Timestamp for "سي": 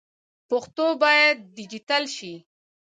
2.15-2.33